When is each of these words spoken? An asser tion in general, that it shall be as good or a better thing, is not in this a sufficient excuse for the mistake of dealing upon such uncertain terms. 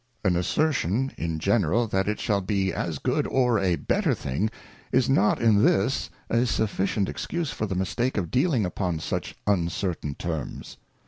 An 0.25 0.35
asser 0.35 0.73
tion 0.73 1.11
in 1.15 1.37
general, 1.37 1.85
that 1.85 2.07
it 2.07 2.19
shall 2.19 2.41
be 2.41 2.73
as 2.73 2.97
good 2.97 3.27
or 3.27 3.59
a 3.59 3.75
better 3.75 4.15
thing, 4.15 4.49
is 4.91 5.07
not 5.07 5.39
in 5.39 5.63
this 5.63 6.09
a 6.27 6.47
sufficient 6.47 7.07
excuse 7.07 7.51
for 7.51 7.67
the 7.67 7.75
mistake 7.75 8.17
of 8.17 8.31
dealing 8.31 8.65
upon 8.65 8.97
such 8.97 9.35
uncertain 9.45 10.15
terms. 10.15 10.77